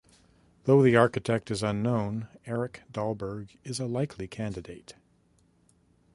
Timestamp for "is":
1.51-1.61, 3.63-3.79